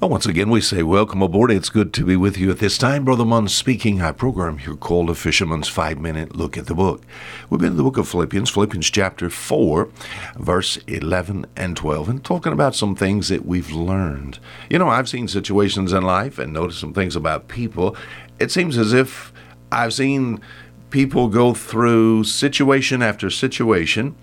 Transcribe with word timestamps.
Well, 0.00 0.08
once 0.08 0.24
again, 0.24 0.48
we 0.48 0.62
say 0.62 0.82
welcome 0.82 1.20
aboard. 1.20 1.50
It's 1.50 1.68
good 1.68 1.92
to 1.92 2.06
be 2.06 2.16
with 2.16 2.38
you 2.38 2.50
at 2.50 2.58
this 2.58 2.78
time. 2.78 3.04
Brother 3.04 3.26
Munn 3.26 3.48
speaking. 3.48 4.00
Our 4.00 4.14
program 4.14 4.56
here 4.56 4.74
called 4.74 5.10
A 5.10 5.14
Fisherman's 5.14 5.68
Five 5.68 5.98
Minute 5.98 6.34
Look 6.34 6.56
at 6.56 6.68
the 6.68 6.74
Book. 6.74 7.02
We've 7.50 7.60
been 7.60 7.72
in 7.72 7.76
the 7.76 7.82
book 7.82 7.98
of 7.98 8.08
Philippians, 8.08 8.48
Philippians 8.48 8.88
chapter 8.88 9.28
4, 9.28 9.90
verse 10.38 10.78
11 10.86 11.44
and 11.54 11.76
12, 11.76 12.08
and 12.08 12.24
talking 12.24 12.54
about 12.54 12.74
some 12.74 12.96
things 12.96 13.28
that 13.28 13.44
we've 13.44 13.72
learned. 13.72 14.38
You 14.70 14.78
know, 14.78 14.88
I've 14.88 15.06
seen 15.06 15.28
situations 15.28 15.92
in 15.92 16.02
life 16.02 16.38
and 16.38 16.54
noticed 16.54 16.80
some 16.80 16.94
things 16.94 17.14
about 17.14 17.48
people. 17.48 17.94
It 18.38 18.50
seems 18.50 18.78
as 18.78 18.94
if 18.94 19.34
I've 19.70 19.92
seen 19.92 20.40
people 20.88 21.28
go 21.28 21.52
through 21.52 22.24
situation 22.24 23.02
after 23.02 23.28
situation 23.28 24.16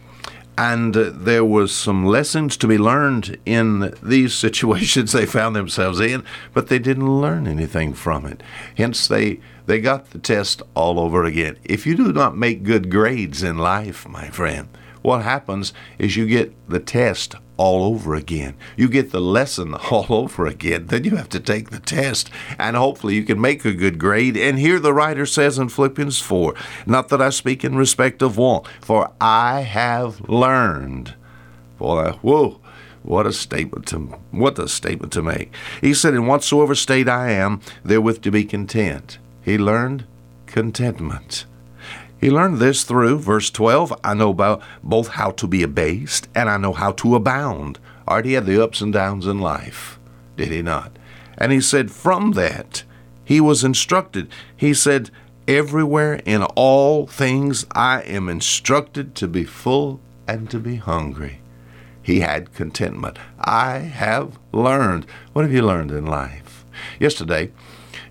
and 0.57 0.95
there 0.95 1.45
was 1.45 1.71
some 1.71 2.05
lessons 2.05 2.57
to 2.57 2.67
be 2.67 2.77
learned 2.77 3.37
in 3.45 3.93
these 4.01 4.33
situations 4.45 5.11
they 5.11 5.25
found 5.25 5.55
themselves 5.55 5.99
in, 5.99 6.23
but 6.53 6.67
they 6.67 6.79
didn't 6.79 7.21
learn 7.21 7.47
anything 7.47 7.93
from 7.93 8.25
it. 8.25 8.41
Hence, 8.75 9.07
they 9.07 9.39
they 9.67 9.81
got 9.81 10.11
the 10.11 10.19
test 10.19 10.61
all 10.75 10.97
over 10.99 11.25
again. 11.25 11.57
If 11.63 11.85
you 11.85 11.95
do 11.95 12.13
not 12.13 12.37
make 12.37 12.63
good 12.63 12.89
grades 12.89 13.43
in 13.43 13.57
life, 13.57 14.07
my 14.07 14.29
friend, 14.29 14.69
what 15.07 15.23
happens 15.23 15.71
is 15.97 16.17
you 16.17 16.27
get 16.27 16.53
the 16.67 16.81
test 16.81 17.33
all 17.55 17.81
over 17.81 18.13
again. 18.13 18.57
You 18.75 18.89
get 18.89 19.11
the 19.11 19.21
lesson 19.21 19.73
all 19.89 20.05
over 20.09 20.45
again. 20.45 20.87
Then 20.87 21.05
you 21.05 21.15
have 21.15 21.29
to 21.29 21.39
take 21.39 21.69
the 21.69 21.79
test, 21.79 22.29
and 22.59 22.75
hopefully 22.75 23.15
you 23.15 23.23
can 23.23 23.39
make 23.39 23.63
a 23.63 23.71
good 23.71 23.99
grade. 23.99 24.35
And 24.35 24.59
here 24.59 24.81
the 24.81 24.91
writer 24.91 25.25
says 25.25 25.57
in 25.57 25.69
Philippians 25.69 26.19
4 26.19 26.53
Not 26.85 27.07
that 27.07 27.21
I 27.21 27.29
speak 27.29 27.63
in 27.63 27.77
respect 27.77 28.21
of 28.21 28.37
want, 28.37 28.67
for 28.81 29.09
I 29.21 29.61
have 29.61 30.19
learned. 30.27 31.15
Boy, 31.77 32.11
whoa. 32.21 32.59
What 33.01 33.25
a 33.25 33.31
statement 33.31 33.87
to 33.87 33.99
what 34.31 34.59
a 34.59 34.67
statement 34.67 35.13
to 35.13 35.21
make. 35.21 35.53
He 35.79 35.93
said, 35.93 36.15
In 36.15 36.27
whatsoever 36.27 36.75
state 36.75 37.07
I 37.07 37.31
am, 37.31 37.61
therewith 37.81 38.21
to 38.23 38.31
be 38.31 38.43
content. 38.43 39.19
He 39.41 39.57
learned 39.57 40.03
contentment. 40.47 41.45
He 42.19 42.31
learned 42.31 42.57
this 42.57 42.83
through 42.83 43.19
verse 43.19 43.49
12. 43.49 43.99
I 44.03 44.13
know 44.13 44.29
about 44.29 44.61
both 44.83 45.09
how 45.09 45.31
to 45.31 45.47
be 45.47 45.63
abased 45.63 46.27
and 46.33 46.49
I 46.49 46.57
know 46.57 46.73
how 46.73 46.91
to 46.93 47.15
abound. 47.15 47.79
Already 48.07 48.33
had 48.33 48.45
the 48.45 48.63
ups 48.63 48.81
and 48.81 48.91
downs 48.91 49.27
in 49.27 49.39
life, 49.39 49.99
did 50.35 50.49
he 50.49 50.61
not? 50.61 50.97
And 51.37 51.51
he 51.51 51.61
said, 51.61 51.91
from 51.91 52.31
that, 52.31 52.83
he 53.23 53.41
was 53.41 53.63
instructed. 53.63 54.29
He 54.55 54.73
said, 54.73 55.11
Everywhere 55.47 56.21
in 56.25 56.43
all 56.55 57.07
things 57.07 57.65
I 57.71 58.01
am 58.01 58.27
instructed 58.27 59.15
to 59.15 59.27
be 59.27 59.43
full 59.43 59.99
and 60.27 60.49
to 60.49 60.59
be 60.59 60.75
hungry. 60.77 61.39
He 62.01 62.21
had 62.21 62.53
contentment. 62.53 63.19
I 63.39 63.79
have 63.79 64.39
learned. 64.51 65.05
What 65.33 65.43
have 65.43 65.53
you 65.53 65.61
learned 65.61 65.91
in 65.91 66.05
life? 66.05 66.65
Yesterday, 66.99 67.51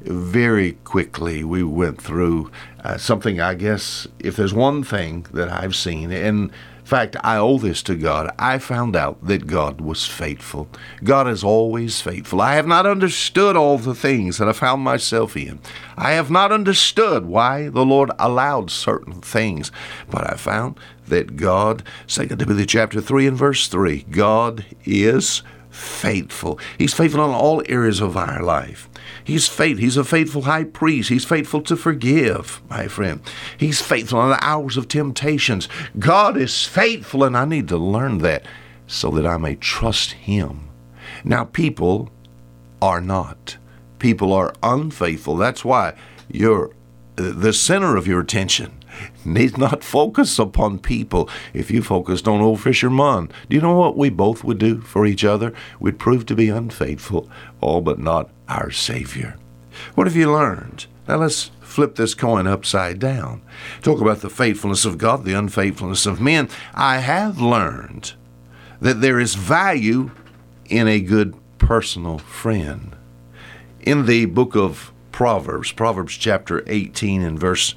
very 0.01 0.73
quickly 0.85 1.45
we 1.45 1.63
went 1.63 2.01
through 2.01 2.51
uh, 2.85 2.97
something 2.97 3.41
I 3.41 3.55
guess 3.55 4.07
if 4.19 4.37
there's 4.37 4.55
one 4.55 4.85
thing 4.85 5.27
that 5.33 5.49
I've 5.49 5.75
seen 5.75 6.11
in 6.13 6.51
fact 6.85 7.17
I 7.25 7.37
owe 7.37 7.59
this 7.59 7.83
to 7.85 7.97
God 7.97 8.33
I 8.39 8.59
found 8.59 8.95
out 8.95 9.25
that 9.27 9.47
God 9.49 9.81
was 9.81 10.07
faithful. 10.07 10.69
God 11.03 11.27
is 11.27 11.43
always 11.43 12.01
faithful. 12.01 12.41
I 12.41 12.55
have 12.55 12.67
not 12.67 12.87
understood 12.87 13.57
all 13.57 13.77
the 13.79 13.95
things 13.95 14.39
that 14.39 14.49
I 14.49 14.53
found 14.53 14.83
myself 14.83 15.37
in. 15.37 15.59
I 15.97 16.13
have 16.13 16.31
not 16.31 16.53
understood 16.53 17.27
why 17.27 17.69
the 17.69 17.85
Lord 17.85 18.13
allowed 18.19 18.71
certain 18.71 19.21
things 19.21 19.73
but 20.11 20.31
I 20.31 20.37
found 20.37 20.79
that 21.09 21.37
God 21.37 21.83
2 22.07 22.29
Timothy 22.29 22.67
chapter 22.67 23.01
3 23.01 23.27
and 23.27 23.37
verse 23.37 23.69
3 23.69 24.03
God 24.11 24.65
is 24.85 25.43
faithful 25.77 26.59
he's 26.79 26.95
faithful 26.95 27.25
in 27.25 27.31
all 27.31 27.63
areas 27.69 28.01
of 28.01 28.17
our 28.17 28.43
life 28.43 28.89
He's 29.27 29.49
faith. 29.49 29.79
He's 29.79 29.97
a 29.97 30.05
faithful 30.05 30.43
high 30.43 30.63
priest. 30.63 31.09
He's 31.09 31.25
faithful 31.25 31.61
to 31.63 31.77
forgive, 31.77 32.63
my 32.71 32.87
friend. 32.87 33.21
He's 33.59 33.81
faithful 33.81 34.23
in 34.23 34.31
the 34.31 34.45
hours 34.45 34.77
of 34.77 34.87
temptations. 34.87 35.69
God 35.99 36.37
is 36.37 36.65
faithful, 36.65 37.25
and 37.25 37.37
I 37.37 37.45
need 37.45 37.67
to 37.69 37.77
learn 37.77 38.19
that 38.19 38.45
so 38.87 39.11
that 39.11 39.27
I 39.27 39.37
may 39.37 39.57
trust 39.57 40.13
Him. 40.13 40.69
Now, 41.25 41.45
people 41.45 42.11
are 42.81 43.01
not. 43.01 43.57
People 43.99 44.33
are 44.33 44.55
unfaithful. 44.63 45.37
That's 45.37 45.65
why 45.65 45.95
you're 46.29 46.71
the 47.17 47.53
center 47.53 47.97
of 47.97 48.07
your 48.07 48.21
attention 48.21 48.76
need 49.25 49.59
not 49.59 49.85
focus 49.85 50.39
upon 50.39 50.79
people. 50.79 51.29
If 51.53 51.71
you 51.71 51.83
focused 51.83 52.29
on 52.29 52.41
old 52.41 52.61
fisherman, 52.61 53.31
do 53.49 53.57
you 53.57 53.63
know 53.63 53.77
what 53.77 53.97
we 53.97 54.11
both 54.11 54.45
would 54.45 54.59
do 54.59 54.81
for 54.81 55.07
each 55.07 55.25
other? 55.25 55.53
We'd 55.81 55.99
prove 55.99 56.27
to 56.27 56.35
be 56.35 56.49
unfaithful, 56.49 57.29
all 57.61 57.81
but 57.81 57.99
not 57.99 58.31
our 58.49 58.71
Savior. 58.71 59.37
What 59.95 60.07
have 60.07 60.17
you 60.17 60.33
learned? 60.33 60.87
Now 61.09 61.17
let's 61.17 61.51
flip 61.61 61.97
this 61.97 62.15
coin 62.15 62.47
upside 62.47 62.99
down. 62.99 63.43
Talk 63.83 64.01
about 64.01 64.21
the 64.21 64.31
faithfulness 64.31 64.85
of 64.85 64.99
God, 64.99 65.25
the 65.25 65.35
unfaithfulness 65.35 66.07
of 66.07 66.21
men. 66.21 66.49
I 66.75 66.99
have 66.99 67.41
learned 67.41 68.15
that 68.81 69.01
there 69.01 69.21
is 69.21 69.35
value 69.35 70.11
in 70.69 70.89
a 70.89 71.01
good 71.01 71.35
personal 71.59 72.19
friend. 72.19 72.97
In 73.81 74.07
the 74.07 74.27
book 74.27 74.57
of 74.57 74.93
Proverbs, 75.13 75.73
Proverbs 75.73 76.17
chapter 76.17 76.65
18 76.67 77.23
and 77.23 77.39
verse 77.39 77.75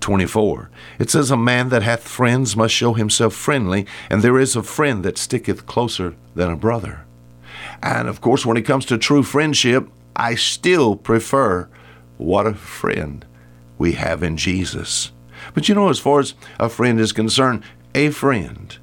24. 0.00 0.70
It 0.98 1.10
says, 1.10 1.30
A 1.30 1.36
man 1.36 1.68
that 1.70 1.82
hath 1.82 2.06
friends 2.06 2.56
must 2.56 2.74
show 2.74 2.94
himself 2.94 3.34
friendly, 3.34 3.86
and 4.10 4.22
there 4.22 4.38
is 4.38 4.56
a 4.56 4.62
friend 4.62 5.04
that 5.04 5.18
sticketh 5.18 5.66
closer 5.66 6.14
than 6.34 6.50
a 6.50 6.56
brother. 6.56 7.04
And 7.82 8.08
of 8.08 8.20
course, 8.20 8.46
when 8.46 8.56
it 8.56 8.62
comes 8.62 8.84
to 8.86 8.98
true 8.98 9.22
friendship, 9.22 9.88
I 10.16 10.34
still 10.34 10.96
prefer 10.96 11.68
what 12.16 12.46
a 12.46 12.54
friend 12.54 13.24
we 13.78 13.92
have 13.92 14.22
in 14.22 14.36
Jesus. 14.36 15.12
But 15.54 15.68
you 15.68 15.74
know, 15.74 15.88
as 15.88 15.98
far 15.98 16.20
as 16.20 16.34
a 16.58 16.68
friend 16.68 16.98
is 16.98 17.12
concerned, 17.12 17.62
a 17.94 18.10
friend 18.10 18.76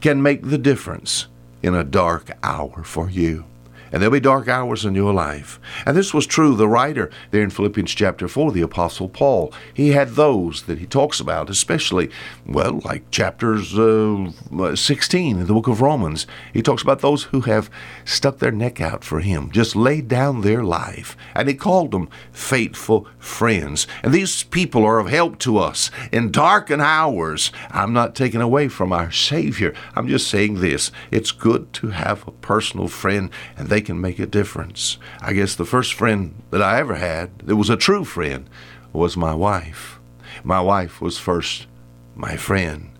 can 0.00 0.22
make 0.22 0.42
the 0.42 0.58
difference 0.58 1.26
in 1.62 1.74
a 1.74 1.84
dark 1.84 2.30
hour 2.42 2.82
for 2.84 3.08
you 3.08 3.44
and 3.92 4.00
there'll 4.00 4.12
be 4.12 4.20
dark 4.20 4.48
hours 4.48 4.84
in 4.84 4.94
your 4.94 5.12
life. 5.12 5.60
And 5.84 5.96
this 5.96 6.14
was 6.14 6.26
true. 6.26 6.56
The 6.56 6.68
writer 6.68 7.10
there 7.30 7.42
in 7.42 7.50
Philippians 7.50 7.92
chapter 7.92 8.26
4, 8.26 8.52
the 8.52 8.62
Apostle 8.62 9.08
Paul, 9.08 9.52
he 9.72 9.90
had 9.90 10.10
those 10.10 10.62
that 10.62 10.78
he 10.78 10.86
talks 10.86 11.20
about, 11.20 11.50
especially, 11.50 12.10
well, 12.46 12.80
like 12.84 13.10
chapters 13.10 13.78
uh, 13.78 14.32
16 14.74 15.38
in 15.38 15.46
the 15.46 15.52
book 15.52 15.68
of 15.68 15.82
Romans. 15.82 16.26
He 16.52 16.62
talks 16.62 16.82
about 16.82 17.00
those 17.00 17.24
who 17.24 17.42
have 17.42 17.70
stuck 18.04 18.38
their 18.38 18.50
neck 18.50 18.80
out 18.80 19.04
for 19.04 19.20
him, 19.20 19.50
just 19.50 19.76
laid 19.76 20.08
down 20.08 20.40
their 20.40 20.64
life. 20.64 21.16
And 21.34 21.48
he 21.48 21.54
called 21.54 21.90
them 21.90 22.08
faithful 22.32 23.06
friends. 23.18 23.86
And 24.02 24.12
these 24.12 24.42
people 24.44 24.84
are 24.84 24.98
of 24.98 25.08
help 25.08 25.38
to 25.40 25.58
us 25.58 25.90
in 26.10 26.30
darkened 26.30 26.82
hours. 26.82 27.52
I'm 27.70 27.92
not 27.92 28.14
taking 28.14 28.40
away 28.40 28.68
from 28.68 28.92
our 28.92 29.10
Savior. 29.10 29.74
I'm 29.94 30.08
just 30.08 30.28
saying 30.28 30.60
this. 30.60 30.90
It's 31.10 31.32
good 31.32 31.72
to 31.74 31.88
have 31.88 32.26
a 32.26 32.32
personal 32.32 32.88
friend, 32.88 33.30
and 33.56 33.68
they 33.68 33.81
can 33.82 34.00
make 34.00 34.18
a 34.18 34.26
difference. 34.26 34.98
I 35.20 35.32
guess 35.32 35.54
the 35.54 35.64
first 35.64 35.94
friend 35.94 36.42
that 36.50 36.62
I 36.62 36.78
ever 36.78 36.94
had 36.94 37.38
that 37.40 37.56
was 37.56 37.70
a 37.70 37.76
true 37.76 38.04
friend 38.04 38.48
was 38.92 39.16
my 39.16 39.34
wife. 39.34 39.98
My 40.42 40.60
wife 40.60 41.00
was 41.00 41.18
first 41.18 41.66
my 42.14 42.36
friend, 42.36 42.90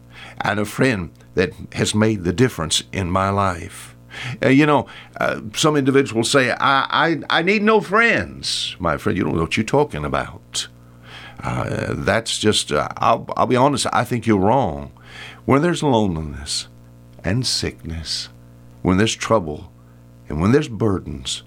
and 0.40 0.60
a 0.60 0.64
friend 0.64 1.10
that 1.34 1.52
has 1.72 1.94
made 1.94 2.24
the 2.24 2.32
difference 2.32 2.82
in 2.92 3.10
my 3.10 3.30
life. 3.30 3.94
Uh, 4.42 4.48
you 4.48 4.66
know, 4.66 4.86
uh, 5.18 5.40
some 5.54 5.76
individuals 5.76 6.30
say, 6.30 6.50
I, 6.50 6.56
I, 6.60 7.20
I 7.38 7.42
need 7.42 7.62
no 7.62 7.80
friends. 7.80 8.76
My 8.78 8.96
friend, 8.98 9.16
you 9.16 9.24
don't 9.24 9.34
know 9.34 9.42
what 9.42 9.56
you're 9.56 9.64
talking 9.64 10.04
about. 10.04 10.68
Uh, 11.42 11.94
that's 11.94 12.38
just, 12.38 12.70
uh, 12.70 12.88
I'll, 12.98 13.26
I'll 13.36 13.46
be 13.46 13.56
honest, 13.56 13.86
I 13.92 14.04
think 14.04 14.26
you're 14.26 14.38
wrong. 14.38 14.92
When 15.44 15.62
there's 15.62 15.82
loneliness 15.82 16.68
and 17.24 17.46
sickness, 17.46 18.28
when 18.82 18.98
there's 18.98 19.16
trouble, 19.16 19.71
and 20.28 20.40
when 20.40 20.52
there's 20.52 20.68
burdens, 20.68 21.42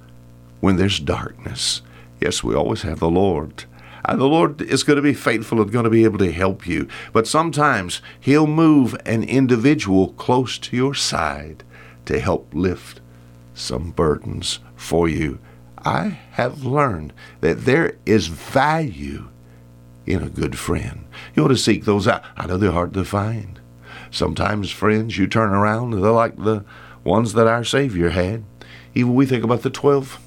when 0.60 0.78
there's 0.78 1.00
darkness, 1.00 1.82
yes, 2.22 2.44
we 2.44 2.56
always 2.56 2.84
have 2.84 3.00
the 3.00 3.10
Lord. 3.10 3.66
And 4.08 4.22
the 4.22 4.26
Lord 4.26 4.62
is 4.62 4.84
going 4.84 4.98
to 4.98 5.02
be 5.02 5.14
faithful 5.14 5.62
and 5.62 5.72
going 5.72 5.86
to 5.86 5.90
be 5.90 6.04
able 6.04 6.20
to 6.20 6.32
help 6.32 6.68
you. 6.68 6.88
But 7.12 7.28
sometimes 7.28 8.02
He'll 8.20 8.48
move 8.48 8.96
an 9.06 9.24
individual 9.24 10.10
close 10.14 10.58
to 10.60 10.76
your 10.76 10.94
side 10.94 11.64
to 12.06 12.20
help 12.20 12.54
lift 12.54 13.02
some 13.56 13.92
burdens 13.92 14.60
for 14.76 15.10
you. 15.10 15.40
I 15.84 16.20
have 16.32 16.64
learned 16.64 17.14
that 17.42 17.66
there 17.66 17.98
is 18.06 18.28
value 18.28 19.30
in 20.06 20.22
a 20.22 20.30
good 20.30 20.58
friend. 20.58 21.06
You 21.36 21.46
ought 21.46 21.50
to 21.50 21.58
seek 21.58 21.86
those 21.86 22.08
out. 22.08 22.24
I 22.38 22.46
know 22.46 22.58
they're 22.58 22.72
hard 22.72 22.94
to 22.94 23.06
find. 23.06 23.60
Sometimes 24.12 24.70
friends 24.70 25.18
you 25.18 25.28
turn 25.28 25.50
around, 25.50 25.92
they're 25.92 26.12
like 26.12 26.38
the 26.38 26.64
ones 27.04 27.34
that 27.34 27.48
our 27.48 27.64
Savior 27.64 28.10
had. 28.10 28.44
Even 28.96 29.14
we 29.14 29.26
think 29.26 29.44
about 29.44 29.62
the 29.62 29.70
12 29.70 30.20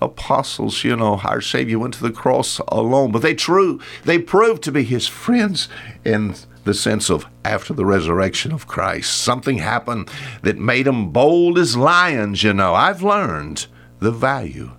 apostles, 0.00 0.84
you 0.84 0.96
know, 0.96 1.20
our 1.24 1.40
Savior 1.40 1.78
went 1.78 1.94
to 1.94 2.02
the 2.02 2.10
cross 2.10 2.60
alone, 2.68 3.12
but 3.12 3.22
they 3.22 3.34
true, 3.34 3.80
they 4.04 4.18
proved 4.18 4.62
to 4.62 4.72
be 4.72 4.84
his 4.84 5.06
friends 5.06 5.68
in 6.04 6.34
the 6.64 6.74
sense 6.74 7.10
of 7.10 7.26
after 7.44 7.74
the 7.74 7.84
resurrection 7.84 8.52
of 8.52 8.66
Christ. 8.66 9.12
Something 9.20 9.58
happened 9.58 10.08
that 10.42 10.58
made 10.58 10.86
them 10.86 11.10
bold 11.10 11.58
as 11.58 11.76
lions, 11.76 12.42
you 12.42 12.52
know. 12.52 12.74
I've 12.74 13.02
learned 13.02 13.66
the 13.98 14.12
value 14.12 14.70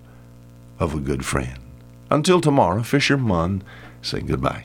of 0.79 0.93
a 0.93 0.99
good 0.99 1.25
friend. 1.25 1.59
Until 2.09 2.39
tomorrow, 2.39 2.83
Fisher 2.83 3.17
Munn 3.17 3.63
saying 4.01 4.27
goodbye. 4.27 4.61